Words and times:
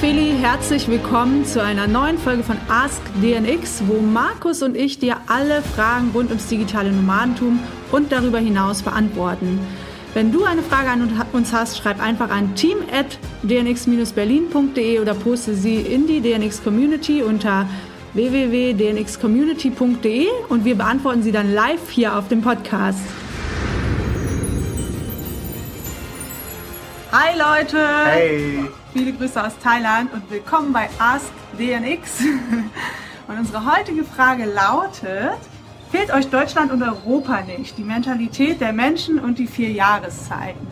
Feli, 0.00 0.34
herzlich 0.40 0.88
willkommen 0.88 1.44
zu 1.46 1.62
einer 1.62 1.86
neuen 1.86 2.18
Folge 2.18 2.42
von 2.42 2.56
Ask 2.68 3.00
DNX, 3.22 3.82
wo 3.86 4.00
Markus 4.00 4.62
und 4.62 4.76
ich 4.76 4.98
dir 4.98 5.16
alle 5.26 5.62
Fragen 5.62 6.10
rund 6.12 6.28
ums 6.28 6.48
digitale 6.48 6.92
Nomadentum 6.92 7.60
und 7.92 8.12
darüber 8.12 8.38
hinaus 8.38 8.82
beantworten. 8.82 9.58
Wenn 10.12 10.32
du 10.32 10.44
eine 10.44 10.62
Frage 10.62 10.90
an 10.90 11.24
uns 11.32 11.50
hast, 11.52 11.78
schreib 11.78 12.02
einfach 12.02 12.28
an 12.30 12.54
team@dnx-berlin.de 12.54 15.00
oder 15.00 15.14
poste 15.14 15.54
sie 15.54 15.76
in 15.76 16.06
die 16.06 16.20
DNX 16.20 16.62
Community 16.62 17.22
unter 17.22 17.66
www.dnxcommunity.de 18.12 20.26
und 20.48 20.66
wir 20.66 20.74
beantworten 20.74 21.22
sie 21.22 21.32
dann 21.32 21.54
live 21.54 21.88
hier 21.90 22.18
auf 22.18 22.28
dem 22.28 22.42
Podcast. 22.42 23.00
Hi 27.12 27.38
Leute! 27.38 27.78
Hey! 28.04 28.68
Viele 28.96 29.12
Grüße 29.12 29.44
aus 29.44 29.52
Thailand 29.62 30.10
und 30.14 30.30
willkommen 30.30 30.72
bei 30.72 30.88
Ask 30.98 31.30
DNX. 31.58 32.20
Und 33.28 33.38
unsere 33.38 33.76
heutige 33.76 34.04
Frage 34.04 34.46
lautet, 34.46 35.36
fehlt 35.90 36.10
euch 36.14 36.28
Deutschland 36.28 36.72
und 36.72 36.82
Europa 36.82 37.42
nicht? 37.42 37.76
Die 37.76 37.82
Mentalität 37.82 38.60
der 38.60 38.72
Menschen 38.72 39.18
und 39.18 39.38
die 39.38 39.48
vier 39.48 39.70
Jahreszeiten. 39.70 40.66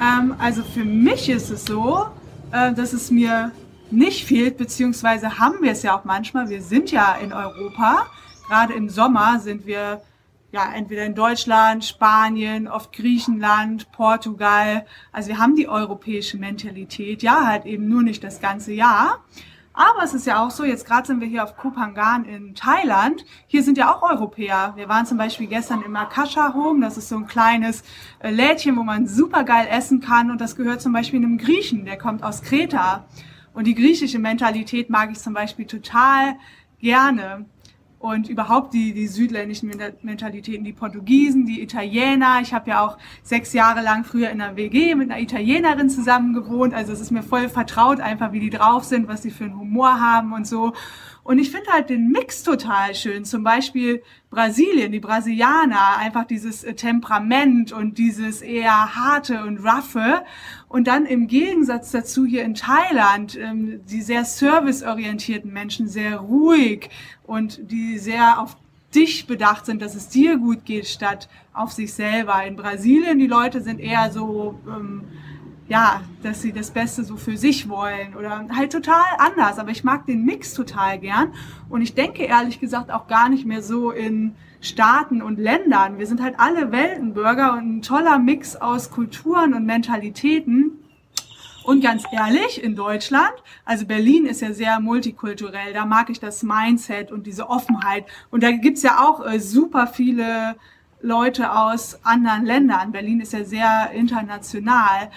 Ähm, 0.00 0.34
also 0.38 0.64
für 0.64 0.84
mich 0.84 1.28
ist 1.28 1.50
es 1.50 1.66
so, 1.66 2.06
äh, 2.50 2.72
dass 2.72 2.92
es 2.92 3.12
mir 3.12 3.52
nicht 3.92 4.24
fehlt, 4.24 4.56
beziehungsweise 4.56 5.38
haben 5.38 5.62
wir 5.62 5.70
es 5.72 5.82
ja 5.84 5.96
auch 5.96 6.04
manchmal. 6.04 6.48
Wir 6.48 6.62
sind 6.62 6.90
ja 6.90 7.14
in 7.22 7.32
Europa. 7.32 8.06
Gerade 8.48 8.72
im 8.72 8.88
Sommer 8.88 9.38
sind 9.38 9.64
wir 9.64 10.00
ja 10.56 10.72
entweder 10.72 11.04
in 11.04 11.14
Deutschland, 11.14 11.84
Spanien, 11.84 12.66
oft 12.66 12.92
Griechenland, 12.92 13.92
Portugal. 13.92 14.86
Also 15.12 15.28
wir 15.28 15.38
haben 15.38 15.54
die 15.54 15.68
europäische 15.68 16.38
Mentalität, 16.38 17.22
ja, 17.22 17.46
halt 17.46 17.66
eben 17.66 17.88
nur 17.88 18.02
nicht 18.02 18.24
das 18.24 18.40
ganze 18.40 18.72
Jahr. 18.72 19.22
Aber 19.74 20.02
es 20.02 20.14
ist 20.14 20.26
ja 20.26 20.42
auch 20.42 20.50
so, 20.50 20.64
jetzt 20.64 20.86
gerade 20.86 21.06
sind 21.06 21.20
wir 21.20 21.28
hier 21.28 21.44
auf 21.44 21.58
Kopangan 21.58 22.24
in 22.24 22.54
Thailand. 22.54 23.26
Hier 23.46 23.62
sind 23.62 23.76
ja 23.76 23.94
auch 23.94 24.00
Europäer. 24.10 24.72
Wir 24.76 24.88
waren 24.88 25.04
zum 25.04 25.18
Beispiel 25.18 25.46
gestern 25.46 25.82
im 25.82 25.94
Akasha 25.94 26.54
Home. 26.54 26.80
Das 26.80 26.96
ist 26.96 27.10
so 27.10 27.16
ein 27.16 27.26
kleines 27.26 27.84
äh, 28.20 28.30
Lädchen, 28.30 28.78
wo 28.78 28.82
man 28.82 29.06
super 29.06 29.44
geil 29.44 29.68
essen 29.70 30.00
kann. 30.00 30.30
Und 30.30 30.40
das 30.40 30.56
gehört 30.56 30.80
zum 30.80 30.94
Beispiel 30.94 31.18
einem 31.22 31.36
Griechen, 31.36 31.84
der 31.84 31.98
kommt 31.98 32.22
aus 32.22 32.40
Kreta. 32.40 33.04
Und 33.52 33.66
die 33.66 33.74
griechische 33.74 34.18
Mentalität 34.18 34.88
mag 34.88 35.10
ich 35.12 35.18
zum 35.18 35.34
Beispiel 35.34 35.66
total 35.66 36.36
gerne 36.78 37.44
und 37.98 38.28
überhaupt 38.28 38.74
die, 38.74 38.92
die 38.92 39.06
südländischen 39.06 39.70
Mentalitäten, 40.02 40.64
die 40.64 40.72
Portugiesen, 40.72 41.46
die 41.46 41.62
Italiener. 41.62 42.40
Ich 42.42 42.52
habe 42.52 42.70
ja 42.70 42.86
auch 42.86 42.98
sechs 43.22 43.52
Jahre 43.52 43.80
lang 43.80 44.04
früher 44.04 44.30
in 44.30 44.40
einer 44.40 44.56
WG 44.56 44.94
mit 44.94 45.10
einer 45.10 45.20
Italienerin 45.20 45.88
zusammen 45.88 46.34
gewohnt. 46.34 46.74
Also 46.74 46.92
es 46.92 47.00
ist 47.00 47.10
mir 47.10 47.22
voll 47.22 47.48
vertraut, 47.48 48.00
einfach 48.00 48.32
wie 48.32 48.40
die 48.40 48.50
drauf 48.50 48.84
sind, 48.84 49.08
was 49.08 49.22
sie 49.22 49.30
für 49.30 49.44
einen 49.44 49.58
Humor 49.58 50.00
haben 50.00 50.32
und 50.32 50.46
so. 50.46 50.74
Und 51.26 51.40
ich 51.40 51.50
finde 51.50 51.72
halt 51.72 51.90
den 51.90 52.12
Mix 52.12 52.44
total 52.44 52.94
schön. 52.94 53.24
Zum 53.24 53.42
Beispiel 53.42 54.00
Brasilien, 54.30 54.92
die 54.92 55.00
Brasilianer, 55.00 55.96
einfach 55.98 56.24
dieses 56.24 56.62
äh, 56.62 56.74
Temperament 56.74 57.72
und 57.72 57.98
dieses 57.98 58.42
eher 58.42 58.94
harte 58.94 59.42
und 59.42 59.58
roughe. 59.58 60.22
Und 60.68 60.86
dann 60.86 61.04
im 61.04 61.26
Gegensatz 61.26 61.90
dazu 61.90 62.26
hier 62.26 62.44
in 62.44 62.54
Thailand, 62.54 63.36
ähm, 63.36 63.80
die 63.90 64.02
sehr 64.02 64.24
serviceorientierten 64.24 65.52
Menschen, 65.52 65.88
sehr 65.88 66.18
ruhig 66.18 66.90
und 67.24 67.72
die 67.72 67.98
sehr 67.98 68.40
auf 68.40 68.56
dich 68.94 69.26
bedacht 69.26 69.66
sind, 69.66 69.82
dass 69.82 69.96
es 69.96 70.08
dir 70.08 70.38
gut 70.38 70.64
geht, 70.64 70.86
statt 70.86 71.28
auf 71.52 71.72
sich 71.72 71.92
selber. 71.92 72.44
In 72.44 72.54
Brasilien, 72.54 73.18
die 73.18 73.26
Leute 73.26 73.62
sind 73.62 73.80
eher 73.80 74.12
so, 74.12 74.60
ähm, 74.68 75.02
ja, 75.68 76.02
dass 76.22 76.42
sie 76.42 76.52
das 76.52 76.70
Beste 76.70 77.04
so 77.04 77.16
für 77.16 77.36
sich 77.36 77.68
wollen 77.68 78.14
oder 78.16 78.46
halt 78.54 78.72
total 78.72 79.04
anders. 79.18 79.58
Aber 79.58 79.70
ich 79.70 79.84
mag 79.84 80.06
den 80.06 80.24
Mix 80.24 80.54
total 80.54 80.98
gern 80.98 81.32
und 81.68 81.82
ich 81.82 81.94
denke 81.94 82.24
ehrlich 82.24 82.60
gesagt 82.60 82.90
auch 82.90 83.08
gar 83.08 83.28
nicht 83.28 83.46
mehr 83.46 83.62
so 83.62 83.90
in 83.90 84.34
Staaten 84.60 85.22
und 85.22 85.38
Ländern. 85.38 85.98
Wir 85.98 86.06
sind 86.06 86.22
halt 86.22 86.38
alle 86.38 86.72
Weltenbürger 86.72 87.54
und 87.54 87.78
ein 87.78 87.82
toller 87.82 88.18
Mix 88.18 88.56
aus 88.56 88.90
Kulturen 88.90 89.54
und 89.54 89.66
Mentalitäten. 89.66 90.72
Und 91.64 91.82
ganz 91.82 92.04
ehrlich, 92.12 92.62
in 92.62 92.76
Deutschland, 92.76 93.32
also 93.64 93.86
Berlin 93.86 94.26
ist 94.26 94.40
ja 94.40 94.52
sehr 94.52 94.78
multikulturell, 94.78 95.72
da 95.72 95.84
mag 95.84 96.10
ich 96.10 96.20
das 96.20 96.44
Mindset 96.44 97.10
und 97.10 97.26
diese 97.26 97.50
Offenheit. 97.50 98.04
Und 98.30 98.44
da 98.44 98.52
gibt's 98.52 98.82
ja 98.82 99.00
auch 99.00 99.26
äh, 99.26 99.40
super 99.40 99.88
viele 99.88 100.54
Leute 101.00 101.52
aus 101.52 101.98
anderen 102.04 102.44
Ländern. 102.44 102.92
Berlin 102.92 103.20
ist 103.20 103.32
ja 103.32 103.44
sehr 103.44 103.90
international. 103.92 105.10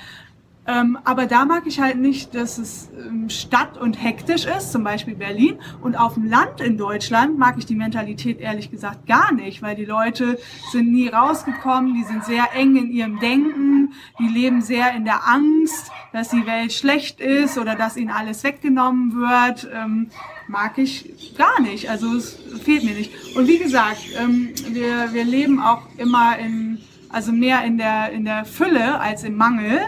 Ähm, 0.69 0.99
aber 1.03 1.25
da 1.25 1.45
mag 1.45 1.63
ich 1.65 1.79
halt 1.79 1.97
nicht, 1.97 2.35
dass 2.35 2.59
es 2.59 2.89
ähm, 2.95 3.27
Stadt 3.29 3.77
und 3.77 3.95
hektisch 3.95 4.45
ist, 4.45 4.71
zum 4.71 4.83
Beispiel 4.83 5.15
Berlin. 5.15 5.57
Und 5.81 5.95
auf 5.95 6.13
dem 6.13 6.29
Land 6.29 6.61
in 6.61 6.77
Deutschland 6.77 7.39
mag 7.39 7.55
ich 7.57 7.65
die 7.65 7.75
Mentalität 7.75 8.39
ehrlich 8.39 8.69
gesagt 8.69 9.07
gar 9.07 9.33
nicht, 9.33 9.63
weil 9.63 9.75
die 9.75 9.85
Leute 9.85 10.37
sind 10.71 10.91
nie 10.91 11.07
rausgekommen, 11.07 11.95
die 11.95 12.03
sind 12.03 12.23
sehr 12.23 12.49
eng 12.53 12.75
in 12.75 12.91
ihrem 12.91 13.19
Denken, 13.19 13.93
die 14.19 14.27
leben 14.27 14.61
sehr 14.61 14.93
in 14.93 15.05
der 15.05 15.27
Angst, 15.27 15.91
dass 16.13 16.29
die 16.29 16.45
Welt 16.45 16.71
schlecht 16.71 17.19
ist 17.19 17.57
oder 17.57 17.73
dass 17.75 17.97
ihnen 17.97 18.11
alles 18.11 18.43
weggenommen 18.43 19.15
wird. 19.15 19.67
Ähm, 19.73 20.11
mag 20.47 20.77
ich 20.77 21.35
gar 21.35 21.61
nicht. 21.61 21.89
Also 21.89 22.15
es 22.15 22.37
fehlt 22.63 22.83
mir 22.83 22.93
nicht. 22.93 23.35
Und 23.35 23.47
wie 23.47 23.57
gesagt, 23.57 24.01
ähm, 24.21 24.49
wir, 24.69 25.13
wir 25.13 25.23
leben 25.23 25.59
auch 25.61 25.81
immer 25.97 26.37
in, 26.37 26.77
also 27.09 27.31
mehr 27.31 27.63
in 27.63 27.79
der, 27.79 28.11
in 28.11 28.23
der 28.25 28.45
Fülle 28.45 28.99
als 28.99 29.23
im 29.23 29.35
Mangel. 29.35 29.79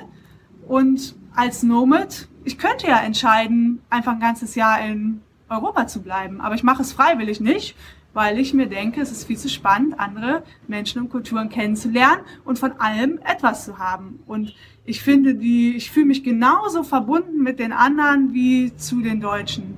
Und 0.67 1.15
als 1.35 1.63
Nomad, 1.63 2.27
ich 2.43 2.57
könnte 2.57 2.87
ja 2.87 2.99
entscheiden, 2.99 3.81
einfach 3.89 4.13
ein 4.13 4.19
ganzes 4.19 4.55
Jahr 4.55 4.81
in 4.85 5.21
Europa 5.49 5.87
zu 5.87 6.01
bleiben. 6.01 6.41
Aber 6.41 6.55
ich 6.55 6.63
mache 6.63 6.81
es 6.81 6.93
freiwillig 6.93 7.39
nicht, 7.39 7.75
weil 8.13 8.39
ich 8.39 8.53
mir 8.53 8.67
denke, 8.67 9.01
es 9.01 9.11
ist 9.11 9.25
viel 9.25 9.37
zu 9.37 9.49
spannend, 9.49 9.99
andere 9.99 10.43
Menschen 10.67 11.01
und 11.01 11.09
Kulturen 11.09 11.49
kennenzulernen 11.49 12.21
und 12.43 12.59
von 12.59 12.73
allem 12.79 13.19
etwas 13.23 13.65
zu 13.65 13.79
haben. 13.79 14.19
Und 14.27 14.53
ich 14.85 15.01
finde 15.01 15.35
die, 15.35 15.75
ich 15.75 15.91
fühle 15.91 16.07
mich 16.07 16.23
genauso 16.23 16.83
verbunden 16.83 17.43
mit 17.43 17.59
den 17.59 17.71
anderen 17.71 18.33
wie 18.33 18.75
zu 18.75 19.01
den 19.01 19.21
Deutschen. 19.21 19.77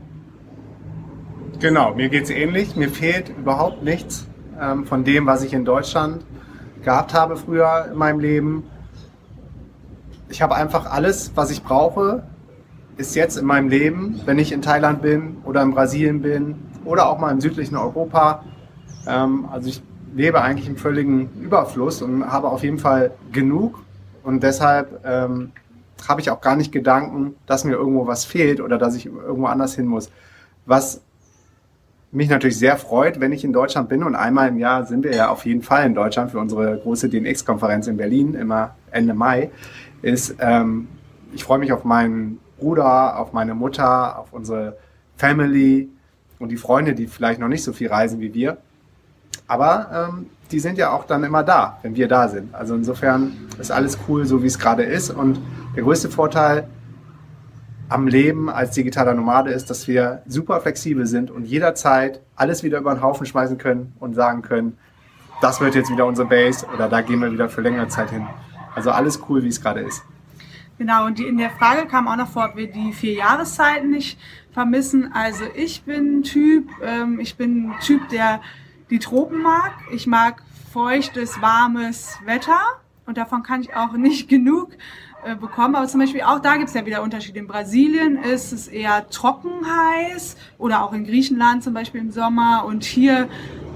Genau, 1.60 1.94
mir 1.94 2.10
geht 2.10 2.24
es 2.24 2.30
ähnlich. 2.30 2.76
Mir 2.76 2.90
fehlt 2.90 3.30
überhaupt 3.30 3.84
nichts 3.84 4.28
ähm, 4.60 4.86
von 4.86 5.04
dem, 5.04 5.26
was 5.26 5.44
ich 5.44 5.54
in 5.54 5.66
Deutschland 5.66 6.26
gehabt 6.84 7.14
habe 7.14 7.38
früher 7.38 7.90
in 7.92 7.98
meinem 7.98 8.20
Leben 8.20 8.64
ich 10.34 10.42
habe 10.42 10.56
einfach 10.56 10.92
alles, 10.92 11.32
was 11.36 11.52
ich 11.52 11.62
brauche, 11.62 12.24
ist 12.98 13.16
jetzt 13.16 13.38
in 13.38 13.46
meinem 13.46 13.70
Leben, 13.70 14.20
wenn 14.26 14.40
ich 14.40 14.52
in 14.52 14.64
Thailand 14.64 15.04
bin 15.04 15.38
oder 15.46 15.62
in 15.62 15.70
Brasilien 15.70 16.24
bin 16.24 16.56
oder 16.86 17.08
auch 17.08 17.20
mal 17.20 17.30
im 17.30 17.40
südlichen 17.40 17.78
Europa. 17.78 18.44
Ähm, 19.08 19.48
also 19.52 19.70
ich 19.70 19.84
lebe 20.16 20.42
eigentlich 20.42 20.68
im 20.68 20.76
völligen 20.76 21.30
Überfluss 21.40 22.02
und 22.02 22.26
habe 22.26 22.50
auf 22.50 22.64
jeden 22.64 22.80
Fall 22.80 23.12
genug 23.32 23.84
und 24.24 24.42
deshalb 24.42 25.06
ähm, 25.06 25.52
habe 26.08 26.20
ich 26.20 26.32
auch 26.32 26.42
gar 26.42 26.56
nicht 26.56 26.72
Gedanken, 26.72 27.36
dass 27.46 27.64
mir 27.64 27.74
irgendwo 27.74 28.08
was 28.08 28.26
fehlt 28.26 28.60
oder 28.60 28.80
dass 28.80 28.96
ich 28.96 29.06
irgendwo 29.06 29.46
anders 29.46 29.76
hin 29.76 29.86
muss. 29.86 30.10
Was 30.66 31.02
mich 32.12 32.30
natürlich 32.30 32.58
sehr 32.58 32.78
freut, 32.78 33.20
wenn 33.20 33.34
ich 33.34 33.44
in 33.44 33.54
Deutschland 33.54 33.88
bin 33.88 34.02
und 34.02 34.16
einmal 34.16 34.50
im 34.50 34.58
Jahr 34.58 34.88
sind 34.88 35.04
wir 35.04 35.14
ja 35.14 35.30
auf 35.30 35.46
jeden 35.46 35.62
Fall 35.62 35.86
in 35.86 35.94
Deutschland 35.94 36.32
für 36.32 36.40
unsere 36.40 36.80
große 36.80 37.08
DNX-Konferenz 37.08 37.86
in 37.86 37.98
Berlin, 37.98 38.34
immer 38.34 38.74
Ende 38.90 39.14
Mai 39.14 39.52
ist, 40.04 40.36
ähm, 40.40 40.88
ich 41.34 41.44
freue 41.44 41.58
mich 41.58 41.74
auf 41.74 41.84
meinen 41.84 42.40
Bruder, 42.60 43.18
auf 43.18 43.34
meine 43.34 43.56
Mutter, 43.56 44.20
auf 44.20 44.32
unsere 44.32 44.78
Family 45.18 45.90
und 46.38 46.50
die 46.50 46.58
Freunde, 46.58 46.94
die 46.94 47.08
vielleicht 47.08 47.40
noch 47.40 47.48
nicht 47.48 47.64
so 47.64 47.74
viel 47.74 47.90
reisen 47.90 48.20
wie 48.20 48.34
wir. 48.34 48.58
Aber 49.48 50.10
ähm, 50.14 50.28
die 50.52 50.60
sind 50.60 50.78
ja 50.78 50.92
auch 50.92 51.06
dann 51.06 51.24
immer 51.24 51.44
da, 51.44 51.80
wenn 51.82 51.96
wir 51.96 52.08
da 52.08 52.28
sind. 52.28 52.54
Also 52.54 52.76
insofern 52.76 53.34
ist 53.60 53.72
alles 53.72 53.98
cool, 54.08 54.26
so 54.26 54.44
wie 54.44 54.48
es 54.48 54.60
gerade 54.60 54.84
ist. 54.84 55.10
Und 55.10 55.40
der 55.76 55.84
größte 55.84 56.10
Vorteil 56.10 56.68
am 57.90 58.08
Leben 58.08 58.50
als 58.50 58.72
digitaler 58.72 59.14
Nomade 59.14 59.52
ist, 59.52 59.70
dass 59.70 59.88
wir 59.88 60.22
super 60.28 60.62
flexibel 60.62 61.06
sind 61.06 61.32
und 61.32 61.46
jederzeit 61.46 62.22
alles 62.36 62.64
wieder 62.64 62.80
über 62.80 62.94
den 62.94 63.02
Haufen 63.02 63.26
schmeißen 63.26 63.58
können 63.58 63.94
und 64.00 64.16
sagen 64.16 64.42
können, 64.42 64.78
das 65.42 65.60
wird 65.60 65.76
jetzt 65.76 65.92
wieder 65.92 66.06
unsere 66.06 66.28
Base 66.28 66.66
oder 66.74 66.88
da 66.88 67.02
gehen 67.02 67.20
wir 67.20 67.32
wieder 67.32 67.50
für 67.50 67.62
längere 67.62 67.88
Zeit 67.90 68.10
hin. 68.12 68.26
Also 68.76 68.92
alles 68.92 69.22
cool, 69.30 69.44
wie 69.44 69.48
es 69.48 69.62
gerade 69.62 69.82
ist. 69.82 70.04
Genau, 70.78 71.06
und 71.06 71.20
die, 71.20 71.28
in 71.28 71.38
der 71.38 71.52
Frage 71.52 71.88
kam 71.88 72.08
auch 72.08 72.16
noch 72.16 72.30
vor, 72.30 72.50
ob 72.50 72.56
wir 72.56 72.72
die 72.72 72.94
vier 72.94 73.14
Jahreszeiten 73.14 73.92
nicht 73.92 74.18
vermissen. 74.52 75.12
Also 75.14 75.44
ich 75.56 75.84
bin 75.84 76.24
Typ, 76.24 76.70
ähm, 76.82 77.20
ich 77.20 77.36
bin 77.36 77.74
Typ, 77.82 78.10
der 78.10 78.42
die 78.90 79.00
Tropen 79.00 79.42
mag. 79.42 79.74
Ich 79.92 80.08
mag 80.08 80.42
feuchtes, 80.72 81.42
warmes 81.42 82.18
Wetter 82.26 82.60
und 83.06 83.18
davon 83.18 83.44
kann 83.44 83.62
ich 83.62 83.76
auch 83.76 83.94
nicht 83.94 84.28
genug 84.30 84.72
äh, 85.24 85.36
bekommen. 85.36 85.76
Aber 85.76 85.88
zum 85.88 86.00
Beispiel 86.00 86.22
auch 86.22 86.40
da 86.40 86.58
gibt 86.58 86.70
es 86.70 86.74
ja 86.74 86.86
wieder 86.86 87.04
Unterschiede. 87.04 87.38
In 87.40 87.48
Brasilien 87.48 88.18
ist 88.18 88.52
es 88.52 88.68
eher 88.68 89.08
trocken 89.10 89.52
heiß 89.66 90.36
oder 90.58 90.84
auch 90.84 90.94
in 90.94 91.06
Griechenland 91.06 91.64
zum 91.64 91.74
Beispiel 91.74 92.02
im 92.02 92.12
Sommer 92.12 92.66
und 92.66 92.84
hier 92.84 93.30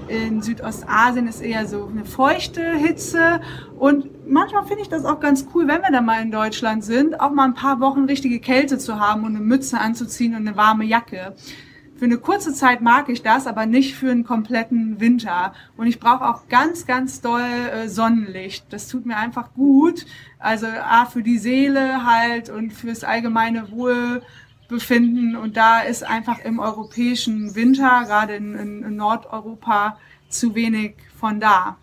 In 0.08 0.40
Südostasien 0.40 1.28
ist 1.28 1.42
eher 1.42 1.66
so 1.66 1.86
eine 1.86 2.04
feuchte 2.04 2.62
Hitze. 2.72 3.40
Und 3.78 4.08
manchmal 4.28 4.66
finde 4.66 4.82
ich 4.82 4.88
das 4.88 5.04
auch 5.04 5.20
ganz 5.20 5.46
cool, 5.54 5.66
wenn 5.66 5.82
wir 5.82 5.90
dann 5.90 6.04
mal 6.04 6.22
in 6.22 6.30
Deutschland 6.30 6.84
sind, 6.84 7.20
auch 7.20 7.30
mal 7.30 7.44
ein 7.44 7.54
paar 7.54 7.80
Wochen 7.80 8.04
richtige 8.04 8.40
Kälte 8.40 8.78
zu 8.78 9.00
haben 9.00 9.24
und 9.24 9.36
eine 9.36 9.44
Mütze 9.44 9.78
anzuziehen 9.78 10.34
und 10.34 10.46
eine 10.46 10.56
warme 10.56 10.84
Jacke. 10.84 11.34
Für 11.98 12.04
eine 12.04 12.18
kurze 12.18 12.54
Zeit 12.54 12.80
mag 12.80 13.08
ich 13.08 13.22
das, 13.22 13.48
aber 13.48 13.66
nicht 13.66 13.96
für 13.96 14.12
einen 14.12 14.22
kompletten 14.22 15.00
Winter. 15.00 15.52
Und 15.76 15.88
ich 15.88 15.98
brauche 15.98 16.28
auch 16.28 16.48
ganz, 16.48 16.86
ganz 16.86 17.20
doll 17.20 17.40
äh, 17.40 17.88
Sonnenlicht. 17.88 18.66
Das 18.72 18.86
tut 18.86 19.04
mir 19.04 19.16
einfach 19.16 19.52
gut. 19.54 20.06
Also 20.38 20.68
A, 20.68 21.06
für 21.06 21.24
die 21.24 21.38
Seele 21.38 22.06
halt 22.06 22.50
und 22.50 22.72
fürs 22.72 23.02
allgemeine 23.02 23.72
Wohlbefinden. 23.72 25.34
Und 25.34 25.56
da 25.56 25.80
ist 25.80 26.04
einfach 26.04 26.38
im 26.38 26.60
europäischen 26.60 27.56
Winter, 27.56 28.04
gerade 28.06 28.36
in, 28.36 28.54
in, 28.54 28.84
in 28.84 28.94
Nordeuropa, 28.94 29.98
zu 30.28 30.54
wenig 30.54 30.94
von 31.18 31.40
da. 31.40 31.78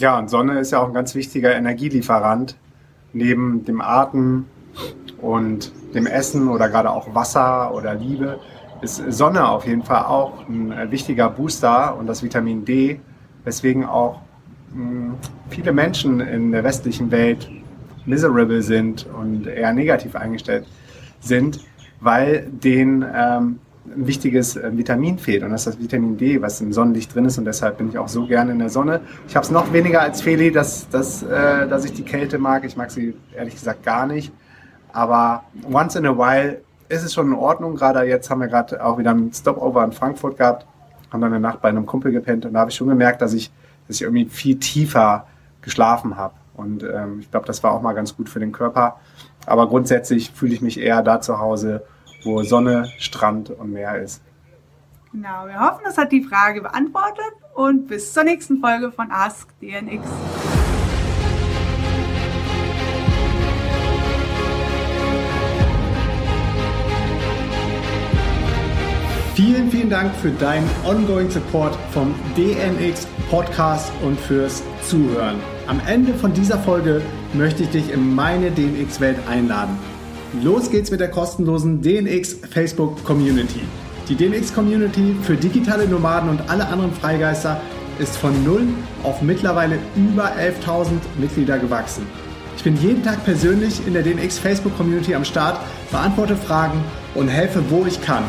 Ja, 0.00 0.18
und 0.18 0.28
Sonne 0.28 0.58
ist 0.58 0.72
ja 0.72 0.80
auch 0.80 0.88
ein 0.88 0.94
ganz 0.94 1.14
wichtiger 1.14 1.54
Energielieferant. 1.54 2.56
Neben 3.12 3.64
dem 3.64 3.80
Atem 3.80 4.46
und 5.20 5.72
dem 5.94 6.06
Essen 6.06 6.48
oder 6.48 6.68
gerade 6.68 6.90
auch 6.90 7.14
Wasser 7.14 7.74
oder 7.74 7.94
Liebe 7.94 8.40
ist 8.80 8.96
Sonne 9.12 9.48
auf 9.48 9.66
jeden 9.66 9.82
Fall 9.82 10.04
auch 10.04 10.48
ein 10.48 10.72
äh, 10.72 10.90
wichtiger 10.90 11.30
Booster 11.30 11.96
und 11.96 12.06
das 12.06 12.22
Vitamin 12.22 12.64
D, 12.64 13.00
weswegen 13.44 13.84
auch 13.84 14.20
hm, 14.72 15.14
viele 15.50 15.72
Menschen 15.72 16.20
in 16.20 16.52
der 16.52 16.64
westlichen 16.64 17.10
Welt 17.10 17.48
miserable 18.04 18.62
sind 18.62 19.06
und 19.06 19.46
eher 19.46 19.72
negativ 19.72 20.16
eingestellt 20.16 20.66
sind, 21.20 21.60
weil 22.00 22.48
denen 22.50 23.04
ähm, 23.14 23.58
ein 23.86 24.06
wichtiges 24.06 24.56
äh, 24.56 24.70
Vitamin 24.76 25.18
fehlt 25.18 25.42
und 25.42 25.50
das 25.50 25.66
ist 25.66 25.74
das 25.74 25.82
Vitamin 25.82 26.16
D, 26.16 26.40
was 26.40 26.60
im 26.60 26.72
Sonnenlicht 26.72 27.14
drin 27.14 27.24
ist 27.24 27.38
und 27.38 27.44
deshalb 27.44 27.78
bin 27.78 27.88
ich 27.88 27.98
auch 27.98 28.08
so 28.08 28.26
gerne 28.26 28.52
in 28.52 28.58
der 28.58 28.68
Sonne. 28.68 29.00
Ich 29.28 29.34
habe 29.34 29.44
es 29.44 29.50
noch 29.50 29.72
weniger 29.72 30.00
als 30.00 30.22
Feli, 30.22 30.52
dass, 30.52 30.88
dass, 30.88 31.22
äh, 31.22 31.68
dass 31.68 31.84
ich 31.84 31.92
die 31.92 32.04
Kälte 32.04 32.38
mag. 32.38 32.64
Ich 32.64 32.76
mag 32.76 32.90
sie 32.90 33.14
ehrlich 33.34 33.54
gesagt 33.54 33.82
gar 33.82 34.06
nicht, 34.06 34.32
aber 34.92 35.44
once 35.70 35.96
in 35.96 36.06
a 36.06 36.16
while 36.16 36.60
ist 36.88 37.04
es 37.04 37.14
schon 37.14 37.28
in 37.28 37.34
Ordnung. 37.34 37.74
Gerade 37.74 38.02
jetzt 38.04 38.30
haben 38.30 38.40
wir 38.40 38.48
gerade 38.48 38.84
auch 38.84 38.98
wieder 38.98 39.10
einen 39.10 39.32
Stopover 39.32 39.84
in 39.84 39.92
Frankfurt 39.92 40.36
gehabt, 40.36 40.66
haben 41.10 41.20
dann 41.20 41.32
eine 41.32 41.40
Nacht 41.40 41.60
bei 41.60 41.68
einem 41.68 41.86
Kumpel 41.86 42.12
gepennt 42.12 42.46
und 42.46 42.54
da 42.54 42.60
habe 42.60 42.70
ich 42.70 42.76
schon 42.76 42.88
gemerkt, 42.88 43.22
dass 43.22 43.32
ich, 43.32 43.50
dass 43.88 43.96
ich 43.96 44.02
irgendwie 44.02 44.26
viel 44.26 44.58
tiefer 44.58 45.26
geschlafen 45.60 46.16
habe. 46.16 46.34
Und 46.54 46.82
ähm, 46.82 47.20
ich 47.20 47.30
glaube, 47.30 47.46
das 47.46 47.62
war 47.62 47.72
auch 47.72 47.82
mal 47.82 47.94
ganz 47.94 48.16
gut 48.16 48.28
für 48.28 48.40
den 48.40 48.52
Körper. 48.52 49.00
Aber 49.46 49.68
grundsätzlich 49.68 50.30
fühle 50.30 50.54
ich 50.54 50.60
mich 50.60 50.78
eher 50.78 51.02
da 51.02 51.20
zu 51.20 51.38
Hause, 51.38 51.82
wo 52.24 52.42
Sonne, 52.42 52.92
Strand 52.98 53.50
und 53.50 53.72
Meer 53.72 54.00
ist. 54.00 54.22
Genau, 55.12 55.46
wir 55.46 55.60
hoffen, 55.60 55.82
das 55.84 55.98
hat 55.98 56.10
die 56.10 56.22
Frage 56.22 56.62
beantwortet 56.62 57.32
und 57.54 57.86
bis 57.88 58.12
zur 58.12 58.24
nächsten 58.24 58.60
Folge 58.60 58.90
von 58.90 59.10
Ask 59.10 59.48
DNX. 59.60 60.08
Vielen, 69.34 69.70
vielen 69.70 69.88
Dank 69.88 70.14
für 70.16 70.30
deinen 70.30 70.68
ongoing 70.84 71.30
Support 71.30 71.74
vom 71.92 72.14
DNX 72.36 73.06
Podcast 73.30 73.90
und 74.02 74.20
fürs 74.20 74.62
Zuhören. 74.82 75.36
Am 75.66 75.80
Ende 75.86 76.12
von 76.12 76.34
dieser 76.34 76.58
Folge 76.58 77.00
möchte 77.32 77.62
ich 77.62 77.70
dich 77.70 77.90
in 77.90 78.14
meine 78.14 78.50
DNX-Welt 78.50 79.16
einladen. 79.26 79.78
Los 80.40 80.70
geht's 80.70 80.90
mit 80.90 81.00
der 81.00 81.10
kostenlosen 81.10 81.82
DNX 81.82 82.38
Facebook 82.50 83.04
Community. 83.04 83.60
Die 84.08 84.16
DNX 84.16 84.54
Community 84.54 85.14
für 85.22 85.36
digitale 85.36 85.86
Nomaden 85.86 86.30
und 86.30 86.48
alle 86.48 86.66
anderen 86.68 86.90
Freigeister 86.92 87.60
ist 87.98 88.16
von 88.16 88.42
null 88.42 88.62
auf 89.02 89.20
mittlerweile 89.20 89.78
über 89.94 90.32
11.000 90.32 90.92
Mitglieder 91.18 91.58
gewachsen. 91.58 92.06
Ich 92.56 92.64
bin 92.64 92.80
jeden 92.80 93.02
Tag 93.02 93.22
persönlich 93.26 93.86
in 93.86 93.92
der 93.92 94.02
DNX 94.02 94.38
Facebook 94.38 94.74
Community 94.78 95.14
am 95.14 95.26
Start, 95.26 95.60
beantworte 95.90 96.36
Fragen 96.36 96.82
und 97.14 97.28
helfe, 97.28 97.62
wo 97.68 97.84
ich 97.84 98.00
kann. 98.00 98.24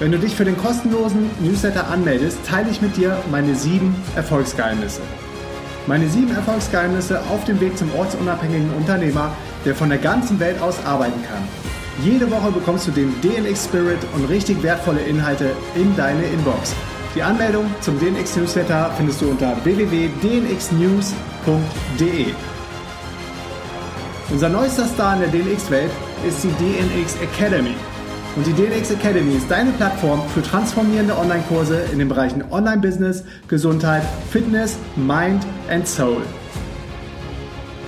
Wenn 0.01 0.11
du 0.11 0.19
dich 0.19 0.35
für 0.35 0.45
den 0.45 0.59
kostenlosen 0.59 1.31
Newsletter 1.41 1.89
anmeldest, 1.89 2.39
teile 2.45 2.69
ich 2.71 2.83
mit 2.83 2.97
dir 2.97 3.17
meine 3.31 3.55
sieben 3.55 3.95
Erfolgsgeheimnisse. 4.17 5.01
Meine 5.87 6.09
sieben 6.09 6.35
Erfolgsgeheimnisse 6.35 7.21
auf 7.31 7.45
dem 7.45 7.61
Weg 7.61 7.79
zum 7.79 7.95
ortsunabhängigen 7.95 8.75
Unternehmer, 8.75 9.31
der 9.65 9.77
von 9.77 9.89
der 9.89 9.99
ganzen 9.99 10.41
Welt 10.41 10.61
aus 10.61 10.85
arbeiten 10.85 11.23
kann. 11.23 11.45
Jede 12.05 12.29
Woche 12.31 12.51
bekommst 12.51 12.89
du 12.89 12.91
den 12.91 13.15
DNX 13.23 13.67
Spirit 13.67 14.01
und 14.15 14.25
richtig 14.27 14.61
wertvolle 14.65 15.01
Inhalte 15.01 15.53
in 15.77 15.97
deine 15.97 16.25
Inbox. 16.25 16.75
Die 17.15 17.23
Anmeldung 17.23 17.73
zum 17.81 17.99
DNX 18.01 18.37
Newsletter 18.37 18.91
findest 18.97 19.23
du 19.23 19.31
unter 19.31 19.57
www.dnxnews.de. 19.65 22.35
Unser 24.31 24.49
neuester 24.49 24.87
Star 24.87 25.15
in 25.15 25.21
der 25.21 25.29
DNX-Welt 25.29 25.91
ist 26.27 26.43
die 26.43 26.49
DNX 26.49 27.17
Academy. 27.23 27.75
Und 28.35 28.47
die 28.47 28.53
DNX 28.53 28.91
Academy 28.91 29.37
ist 29.37 29.51
deine 29.51 29.71
Plattform 29.73 30.21
für 30.35 30.43
transformierende 30.43 31.17
Online-Kurse 31.17 31.85
in 31.93 32.01
den 32.01 32.09
Bereichen 32.09 32.43
Online-Business, 32.51 33.25
Gesundheit, 33.47 34.03
Fitness, 34.31 34.77
Mind 34.97 35.47
and 35.71 35.87
Soul. 35.87 36.23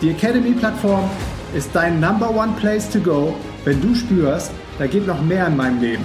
Die 0.00 0.11
Academy-Plattform 0.11 1.11
ist 1.55 1.70
dein 1.73 1.99
Number 1.99 2.31
One 2.31 2.52
Place 2.61 2.88
to 2.88 3.00
Go 3.00 3.35
wenn 3.64 3.82
du 3.82 3.94
spürst, 3.94 4.50
da 4.79 4.87
geht 4.87 5.06
noch 5.06 5.20
mehr 5.20 5.46
in 5.46 5.56
meinem 5.56 5.81
Leben. 5.81 6.05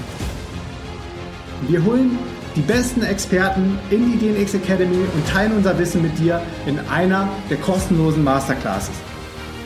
Wir 1.68 1.84
holen 1.86 2.18
die 2.56 2.62
besten 2.62 3.04
Experten 3.04 3.80
in 3.90 4.12
die 4.12 4.18
DNX 4.18 4.56
Academy 4.56 4.98
und 5.14 5.28
teilen 5.28 5.54
unser 5.54 5.78
Wissen 5.80 6.02
mit 6.02 6.18
dir 6.20 6.42
in 6.66 6.78
einer 6.92 7.30
der 7.50 7.58
kostenlosen 7.58 8.24
Masterclasses. 8.24 8.96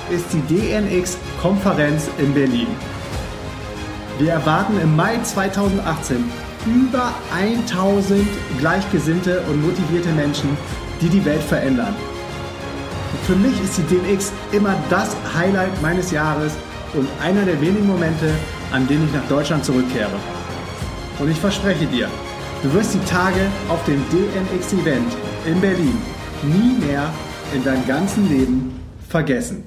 ist 0.09 0.25
die 0.33 0.41
DNX-Konferenz 0.53 2.09
in 2.17 2.33
Berlin. 2.33 2.67
Wir 4.17 4.33
erwarten 4.33 4.77
im 4.81 4.97
Mai 4.97 5.17
2018 5.23 6.29
über 6.65 7.13
1000 7.33 8.27
gleichgesinnte 8.59 9.41
und 9.49 9.61
motivierte 9.61 10.09
Menschen, 10.09 10.57
die 10.99 11.07
die 11.07 11.23
Welt 11.23 11.43
verändern. 11.43 11.95
Für 13.25 13.35
mich 13.35 13.57
ist 13.63 13.77
die 13.77 13.83
DNX 13.83 14.33
immer 14.51 14.75
das 14.89 15.15
Highlight 15.35 15.81
meines 15.81 16.11
Jahres 16.11 16.51
und 16.93 17.07
einer 17.21 17.45
der 17.45 17.59
wenigen 17.61 17.87
Momente, 17.87 18.31
an 18.71 18.87
denen 18.87 19.07
ich 19.07 19.13
nach 19.13 19.27
Deutschland 19.27 19.65
zurückkehre. 19.65 20.11
Und 21.19 21.29
ich 21.29 21.39
verspreche 21.39 21.85
dir, 21.85 22.09
du 22.63 22.73
wirst 22.73 22.93
die 22.93 23.05
Tage 23.05 23.41
auf 23.67 23.83
dem 23.85 24.03
DNX-Event 24.09 25.15
in 25.45 25.61
Berlin 25.61 25.97
nie 26.43 26.85
mehr 26.85 27.13
in 27.53 27.63
deinem 27.63 27.85
ganzen 27.87 28.27
Leben 28.29 28.79
vergessen. 29.09 29.63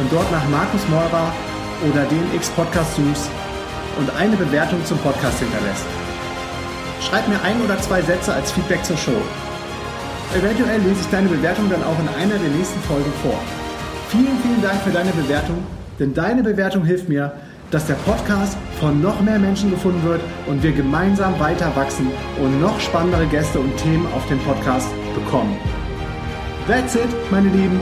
und 0.00 0.10
dort 0.10 0.30
nach 0.32 0.48
Markus 0.48 0.80
Meurer 0.88 1.30
oder 1.90 2.04
DNX 2.06 2.48
Podcast 2.50 2.96
suchst 2.96 3.28
und 3.98 4.08
eine 4.16 4.36
Bewertung 4.36 4.82
zum 4.86 4.96
Podcast 4.98 5.38
hinterlässt. 5.38 5.84
Schreib 7.02 7.28
mir 7.28 7.40
ein 7.42 7.60
oder 7.60 7.78
zwei 7.82 8.00
Sätze 8.00 8.32
als 8.32 8.50
Feedback 8.50 8.82
zur 8.82 8.96
Show. 8.96 9.20
Eventuell 10.34 10.80
lese 10.80 11.02
ich 11.02 11.10
deine 11.10 11.28
Bewertung 11.28 11.68
dann 11.68 11.84
auch 11.84 11.98
in 12.00 12.08
einer 12.08 12.38
der 12.38 12.48
nächsten 12.48 12.80
Folgen 12.80 13.12
vor. 13.22 13.38
Vielen, 14.08 14.38
vielen 14.40 14.62
Dank 14.62 14.80
für 14.80 14.90
deine 14.90 15.10
Bewertung, 15.10 15.58
denn 15.98 16.14
deine 16.14 16.42
Bewertung 16.42 16.84
hilft 16.84 17.10
mir, 17.10 17.32
dass 17.72 17.86
der 17.86 17.94
Podcast 17.94 18.56
von 18.78 19.00
noch 19.02 19.20
mehr 19.20 19.38
Menschen 19.38 19.70
gefunden 19.70 20.04
wird 20.04 20.20
und 20.46 20.62
wir 20.62 20.72
gemeinsam 20.72 21.40
weiter 21.40 21.74
wachsen 21.74 22.06
und 22.40 22.60
noch 22.60 22.78
spannendere 22.78 23.26
Gäste 23.26 23.58
und 23.58 23.76
Themen 23.78 24.06
auf 24.14 24.24
dem 24.28 24.38
Podcast 24.40 24.88
bekommen. 25.14 25.56
That's 26.68 26.94
it, 26.94 27.08
meine 27.30 27.48
Lieben. 27.48 27.80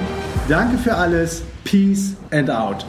Danke 0.49 0.79
für 0.79 0.95
alles. 0.95 1.43
Peace 1.65 2.15
and 2.31 2.49
out. 2.49 2.87